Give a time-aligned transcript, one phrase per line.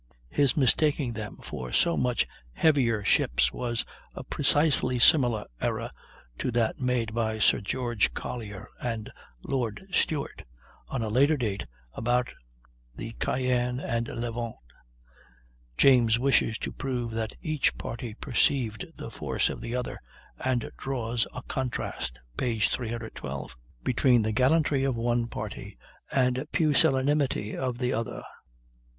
[0.31, 3.85] His mistaking them for so much heavier ships was
[4.15, 5.91] a precisely similar error
[6.39, 9.11] to that made by Sir George Collier and
[9.43, 10.41] Lord Stuart
[10.91, 12.33] at a later date about
[12.95, 14.55] the Cyane and Levant.
[15.77, 20.01] James wishes to prove that each party perceived the force of the other,
[20.43, 22.57] and draws a contrast (p.
[22.59, 25.77] 312) between the "gallantry of one party
[26.11, 28.23] and pusillanimity of the other."